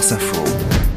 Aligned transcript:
France 0.00 0.12
Info. 0.12 0.89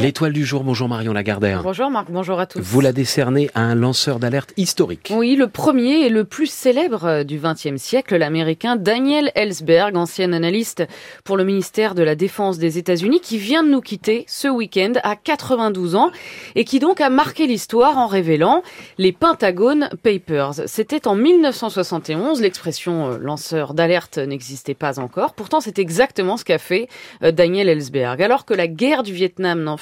L'étoile 0.00 0.32
du 0.32 0.46
jour, 0.46 0.64
bonjour 0.64 0.88
Marion 0.88 1.12
Lagardère. 1.12 1.62
Bonjour 1.62 1.90
Marc, 1.90 2.06
bonjour 2.10 2.40
à 2.40 2.46
tous. 2.46 2.60
Vous 2.60 2.80
la 2.80 2.92
décernez 2.92 3.50
à 3.54 3.60
un 3.60 3.74
lanceur 3.74 4.18
d'alerte 4.18 4.54
historique. 4.56 5.12
Oui, 5.14 5.36
le 5.36 5.46
premier 5.46 6.06
et 6.06 6.08
le 6.08 6.24
plus 6.24 6.50
célèbre 6.50 7.22
du 7.22 7.38
XXe 7.38 7.76
siècle, 7.76 8.16
l'américain 8.16 8.76
Daniel 8.76 9.30
Ellsberg, 9.34 9.94
ancien 9.98 10.32
analyste 10.32 10.84
pour 11.22 11.36
le 11.36 11.44
ministère 11.44 11.94
de 11.94 12.02
la 12.02 12.14
Défense 12.14 12.56
des 12.56 12.78
États-Unis, 12.78 13.20
qui 13.20 13.36
vient 13.36 13.62
de 13.62 13.68
nous 13.68 13.82
quitter 13.82 14.24
ce 14.26 14.48
week-end 14.48 14.94
à 15.02 15.16
92 15.16 15.96
ans 15.96 16.10
et 16.54 16.64
qui 16.64 16.78
donc 16.78 17.02
a 17.02 17.10
marqué 17.10 17.46
l'histoire 17.46 17.98
en 17.98 18.06
révélant 18.06 18.62
les 18.96 19.12
Pentagon 19.12 19.80
Papers. 20.02 20.62
C'était 20.64 21.08
en 21.08 21.14
1971, 21.14 22.40
l'expression 22.40 23.10
euh, 23.10 23.18
lanceur 23.18 23.74
d'alerte 23.74 24.16
n'existait 24.16 24.72
pas 24.72 24.98
encore. 24.98 25.34
Pourtant, 25.34 25.60
c'est 25.60 25.78
exactement 25.78 26.38
ce 26.38 26.46
qu'a 26.46 26.58
fait 26.58 26.88
euh, 27.22 27.32
Daniel 27.32 27.68
Ellsberg. 27.68 28.22
Alors 28.22 28.46
que 28.46 28.54
la 28.54 28.66
guerre 28.66 29.02
du 29.02 29.12
Vietnam 29.12 29.62
n'en 29.62 29.76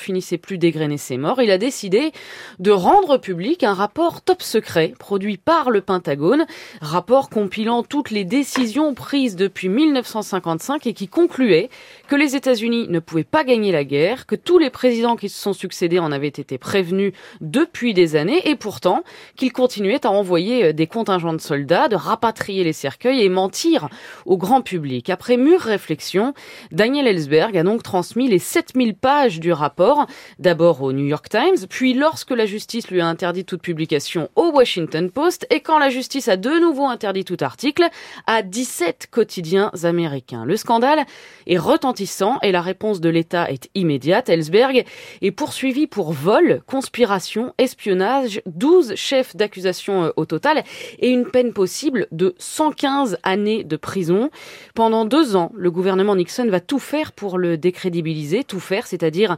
il 1.41 1.51
a 1.51 1.59
décidé 1.59 2.13
de 2.59 2.71
rendre 2.71 3.19
public 3.19 3.63
un 3.63 3.75
rapport 3.75 4.23
top 4.23 4.43
secret 4.43 4.95
produit 4.99 5.37
par 5.37 5.71
le 5.71 5.81
Pentagone, 5.81 6.47
rapport 6.81 7.31
compilant 7.31 7.83
toutes 7.83 8.11
les 8.11 8.25
décisions 8.25 8.95
prises 8.95 9.37
depuis 9.37 9.69
1955 9.69 10.87
et 10.87 10.95
qui 10.95 11.09
concluait 11.09 11.69
que 12.09 12.17
les 12.17 12.37
États-Unis 12.37 12.87
ne 12.89 12.99
pouvaient 12.99 13.25
pas 13.25 13.45
gagner 13.45 13.73
la 13.73 13.85
guerre, 13.85 14.27
que 14.27 14.35
tous 14.35 14.59
les 14.59 14.71
présidents 14.71 15.17
qui 15.17 15.29
se 15.29 15.41
sont 15.41 15.53
succédés 15.53 15.99
en 15.99 16.13
avaient 16.13 16.29
été 16.29 16.59
prévenus 16.59 17.13
depuis 17.41 17.95
des 17.95 18.17
années 18.17 18.49
et 18.49 18.57
pourtant 18.57 19.03
qu'ils 19.37 19.53
continuaient 19.53 20.07
à 20.07 20.11
envoyer 20.11 20.67
euh, 20.67 20.73
des 20.73 20.87
contingents 20.87 21.33
de 21.33 21.41
soldats, 21.41 21.89
de 21.89 21.97
rapatrier 21.97 22.65
les 22.65 22.73
cercueils 22.73 23.23
et 23.23 23.29
mentir 23.29 23.89
au 24.27 24.37
grand 24.37 24.63
public. 24.63 25.11
Après 25.11 25.37
mûre 25.37 25.61
réflexion, 25.61 26.35
Daniel 26.73 27.07
Ellsberg 27.07 27.57
a 27.57 27.63
donc 27.63 27.83
transmis 27.83 28.29
les 28.29 28.39
7000 28.39 28.95
pages 28.95 29.41
du 29.41 29.53
rapport 29.53 29.98
d'abord 30.39 30.83
au 30.83 30.93
New 30.93 31.07
York 31.07 31.29
Times, 31.29 31.67
puis 31.69 31.95
lorsque 31.95 32.31
la 32.31 32.47
justice 32.47 32.91
lui 32.91 33.01
a 33.01 33.07
interdit 33.07 33.45
toute 33.45 33.63
publication 33.63 34.29
au 34.37 34.51
Washington 34.55 35.11
Post, 35.11 35.47
et 35.51 35.61
quand 35.61 35.79
la 35.79 35.91
justice 35.91 36.29
a 36.29 36.37
de 36.37 36.61
nouveau 36.61 36.87
interdit 36.87 37.25
tout 37.25 37.37
article, 37.41 37.85
à 38.27 38.43
17 38.43 39.09
quotidiens 39.11 39.71
américains. 39.83 40.45
Le 40.45 40.57
scandale 40.57 41.05
est 41.47 41.59
retentissant 41.59 42.39
et 42.43 42.53
la 42.53 42.63
réponse 42.63 43.01
de 43.01 43.09
l'État 43.09 43.51
est 43.51 43.69
immédiate. 43.75 44.29
Ellsberg 44.29 44.85
est 45.23 45.31
poursuivi 45.31 45.87
pour 45.87 46.13
vol, 46.13 46.63
conspiration, 46.67 47.55
espionnage, 47.59 48.41
12 48.47 48.95
chefs 48.95 49.37
d'accusation 49.37 50.05
euh, 50.05 50.11
au 50.17 50.25
total 50.25 50.63
et 50.99 51.09
une 51.09 51.27
peine 51.27 51.53
possible 51.53 52.07
de 52.13 52.35
115 52.39 53.19
années 53.23 53.65
de 53.65 53.77
prison. 53.77 54.31
Pendant 54.75 55.05
deux 55.05 55.37
ans, 55.37 55.53
le 55.55 55.71
gouvernement 55.71 56.17
Nixon 56.17 56.49
va 56.49 56.61
tout 56.61 56.79
faire 56.79 57.13
pour 57.13 57.39
le 57.39 57.57
décrédibiliser, 57.57 58.45
tout 58.45 58.61
faire, 58.61 58.87
c'est-à-dire 58.87 59.37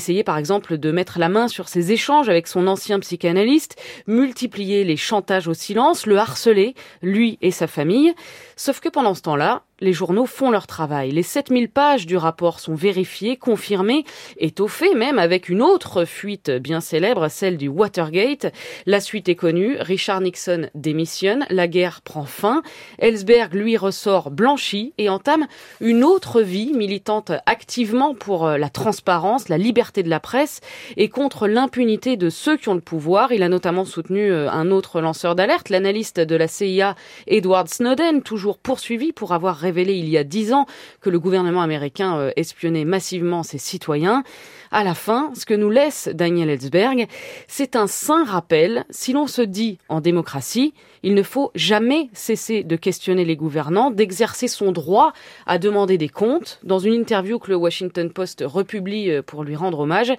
essayer 0.00 0.24
par 0.24 0.38
exemple 0.38 0.78
de 0.78 0.90
mettre 0.90 1.18
la 1.18 1.28
main 1.28 1.46
sur 1.46 1.68
ses 1.68 1.92
échanges 1.92 2.30
avec 2.30 2.46
son 2.46 2.66
ancien 2.66 2.98
psychanalyste, 3.00 3.78
multiplier 4.06 4.82
les 4.82 4.96
chantages 4.96 5.46
au 5.46 5.52
silence, 5.52 6.06
le 6.06 6.16
harceler, 6.16 6.74
lui 7.02 7.38
et 7.42 7.50
sa 7.50 7.66
famille. 7.66 8.14
Sauf 8.56 8.80
que 8.80 8.88
pendant 8.88 9.14
ce 9.14 9.20
temps-là, 9.20 9.62
les 9.80 9.92
journaux 9.92 10.26
font 10.26 10.50
leur 10.50 10.66
travail. 10.66 11.10
Les 11.10 11.22
7000 11.22 11.68
pages 11.70 12.06
du 12.06 12.16
rapport 12.16 12.60
sont 12.60 12.74
vérifiées, 12.74 13.36
confirmées, 13.36 14.04
étoffées 14.36 14.94
même 14.94 15.18
avec 15.18 15.48
une 15.48 15.62
autre 15.62 16.04
fuite 16.04 16.50
bien 16.50 16.80
célèbre, 16.80 17.28
celle 17.28 17.56
du 17.56 17.68
Watergate. 17.68 18.52
La 18.86 19.00
suite 19.00 19.28
est 19.28 19.34
connue, 19.34 19.76
Richard 19.80 20.20
Nixon 20.20 20.68
démissionne, 20.74 21.46
la 21.50 21.68
guerre 21.68 22.02
prend 22.02 22.24
fin, 22.24 22.62
Ellsberg 22.98 23.54
lui 23.54 23.76
ressort 23.76 24.30
blanchi 24.30 24.92
et 24.98 25.08
entame 25.08 25.46
une 25.80 26.04
autre 26.04 26.42
vie 26.42 26.72
militante 26.74 27.32
activement 27.46 28.14
pour 28.14 28.46
euh, 28.46 28.58
la 28.58 28.68
transparence, 28.68 29.48
la 29.48 29.58
liberté 29.58 30.02
de 30.02 30.10
la 30.10 30.20
presse 30.20 30.60
et 30.96 31.08
contre 31.08 31.46
l'impunité 31.48 32.16
de 32.16 32.30
ceux 32.30 32.56
qui 32.56 32.68
ont 32.68 32.74
le 32.74 32.80
pouvoir. 32.80 33.32
Il 33.32 33.42
a 33.42 33.48
notamment 33.48 33.84
soutenu 33.84 34.30
euh, 34.30 34.50
un 34.50 34.70
autre 34.70 35.00
lanceur 35.00 35.34
d'alerte, 35.34 35.68
l'analyste 35.68 36.20
de 36.20 36.36
la 36.36 36.48
CIA 36.48 36.94
Edward 37.26 37.68
Snowden, 37.68 38.22
toujours 38.22 38.58
poursuivi 38.58 39.12
pour 39.12 39.32
avoir 39.32 39.56
révélé 39.70 39.94
il 39.94 40.08
y 40.08 40.18
a 40.18 40.24
dix 40.24 40.52
ans 40.52 40.66
que 41.00 41.10
le 41.10 41.20
gouvernement 41.20 41.62
américain 41.62 42.18
euh, 42.18 42.30
espionnait 42.34 42.84
massivement 42.84 43.44
ses 43.44 43.58
citoyens. 43.58 44.24
À 44.72 44.84
la 44.84 44.94
fin, 44.94 45.30
ce 45.34 45.46
que 45.46 45.54
nous 45.54 45.70
laisse 45.70 46.08
Daniel 46.12 46.50
Ellsberg, 46.50 47.06
c'est 47.48 47.76
un 47.76 47.86
saint 47.86 48.24
rappel. 48.24 48.84
Si 48.90 49.12
l'on 49.12 49.26
se 49.26 49.42
dit 49.42 49.78
en 49.88 50.00
démocratie, 50.00 50.74
il 51.02 51.14
ne 51.14 51.22
faut 51.22 51.50
jamais 51.54 52.08
cesser 52.12 52.62
de 52.62 52.76
questionner 52.76 53.24
les 53.24 53.36
gouvernants, 53.36 53.90
d'exercer 53.90 54.48
son 54.48 54.70
droit 54.72 55.12
à 55.46 55.58
demander 55.58 55.98
des 55.98 56.08
comptes. 56.08 56.60
Dans 56.62 56.78
une 56.78 56.94
interview 56.94 57.38
que 57.38 57.50
le 57.50 57.56
Washington 57.56 58.10
Post 58.10 58.44
republie 58.46 59.10
euh, 59.10 59.22
pour 59.22 59.44
lui 59.44 59.56
rendre 59.56 59.80
hommage, 59.80 60.12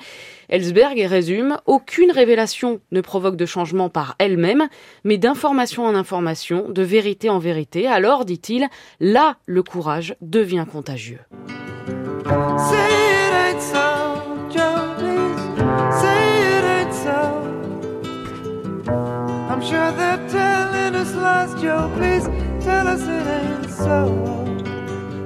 Ellsberg 0.49 0.99
résume 1.07 1.57
Aucune 1.65 2.11
révélation 2.11 2.81
ne 2.91 3.01
provoque 3.01 3.35
de 3.35 3.45
changement 3.45 3.89
par 3.89 4.15
elle-même, 4.17 4.67
mais 5.03 5.17
d'information 5.17 5.85
en 5.85 5.95
information, 5.95 6.69
de 6.69 6.81
vérité 6.81 7.29
en 7.29 7.39
vérité. 7.39 7.87
Alors, 7.87 8.25
dit-il, 8.25 8.67
là, 8.99 9.37
le 9.47 9.63
courage 9.63 10.15
devient 10.21 10.65
contagieux. 10.71 11.19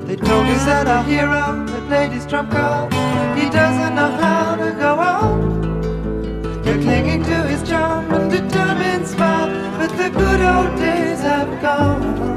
They 0.08 0.16
told 0.18 0.46
us 0.48 0.66
that 0.66 0.88
our 0.88 1.04
hero, 1.04 1.66
that 1.66 1.90
lady's 1.90 2.26
trump 2.26 2.52
card, 2.52 2.94
he 3.38 3.50
doesn't 3.50 3.96
know 3.96 4.12
how 4.12 4.56
to 4.56 4.72
go 4.72 4.96
on. 4.96 6.62
They're 6.62 6.82
clinging 6.82 7.24
to 7.24 7.44
his 7.48 7.68
charm 7.68 8.12
and 8.14 8.32
determined 8.32 9.08
smile, 9.08 9.50
but 9.78 9.90
the 9.98 10.10
good 10.10 10.42
old 10.42 10.78
days 10.78 11.20
have 11.22 11.62
gone. 11.62 12.35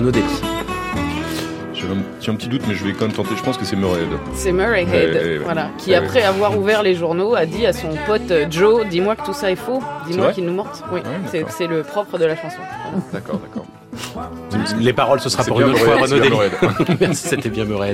Renaud 0.00 0.12
Dely. 0.12 0.24
J'ai 2.20 2.30
un 2.30 2.34
petit 2.34 2.48
doute, 2.48 2.62
mais 2.66 2.74
je 2.74 2.84
vais 2.84 2.92
quand 2.92 3.02
même 3.02 3.12
tenter. 3.12 3.36
Je 3.36 3.42
pense 3.42 3.58
que 3.58 3.66
c'est 3.66 3.76
Murray 3.76 4.00
C'est 4.34 4.52
Murray 4.52 4.86
Head, 4.90 5.42
voilà, 5.42 5.68
qui 5.76 5.94
après 5.94 6.22
avoir 6.22 6.56
ouvert 6.56 6.82
les 6.82 6.94
journaux 6.94 7.34
a 7.34 7.44
dit 7.44 7.66
à 7.66 7.74
son 7.74 7.90
pote 8.06 8.30
euh, 8.30 8.46
Joe 8.50 8.86
Dis-moi 8.86 9.16
que 9.16 9.26
tout 9.26 9.34
ça 9.34 9.50
est 9.50 9.56
faux, 9.56 9.82
dis-moi 10.06 10.32
qu'il 10.32 10.46
nous 10.46 10.54
morte. 10.54 10.82
Oui, 10.90 11.00
c'est 11.48 11.66
le 11.66 11.82
propre 11.82 12.16
de 12.16 12.24
la 12.24 12.34
chanson. 12.34 12.60
D'accord, 13.12 13.40
d'accord. 13.40 13.66
Les 14.78 14.92
paroles, 14.92 15.20
ce 15.20 15.28
sera 15.28 15.44
pour 15.44 15.60
une 15.60 15.68
autre 15.68 15.78
fois, 15.78 15.96
Renaud 15.96 16.40
Merci, 17.00 17.28
c'était 17.28 17.50
bien 17.50 17.64
Murray 17.64 17.88